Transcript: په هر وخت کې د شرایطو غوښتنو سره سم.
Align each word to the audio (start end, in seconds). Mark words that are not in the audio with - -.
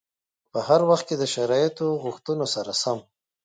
په 0.51 0.59
هر 0.67 0.81
وخت 0.89 1.05
کې 1.09 1.15
د 1.17 1.23
شرایطو 1.33 1.87
غوښتنو 2.03 2.45
سره 2.55 2.71
سم. 2.81 2.99